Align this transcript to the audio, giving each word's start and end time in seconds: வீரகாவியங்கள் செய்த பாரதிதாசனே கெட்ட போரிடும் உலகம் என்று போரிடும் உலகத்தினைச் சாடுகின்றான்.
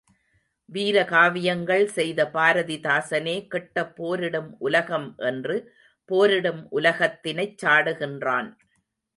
வீரகாவியங்கள் 0.69 1.85
செய்த 1.97 2.23
பாரதிதாசனே 2.33 3.35
கெட்ட 3.47 3.85
போரிடும் 3.99 4.49
உலகம் 4.59 5.07
என்று 5.29 5.57
போரிடும் 6.09 6.63
உலகத்தினைச் 6.71 7.57
சாடுகின்றான். 7.63 8.49